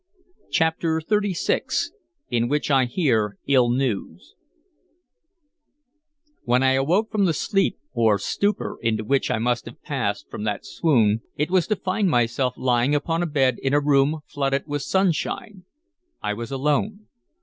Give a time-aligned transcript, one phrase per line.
[0.49, 1.91] CHAPTER XXXVI
[2.31, 4.33] IN WHICH I HEAR ILL NEWS
[6.43, 10.43] WHEN I awoke from the sleep or stupor into which I must have passed from
[10.43, 14.63] that swoon, it was to find myself lying upon a bed in a room flooded
[14.65, 15.65] with sunshine.
[16.19, 17.05] I was alone.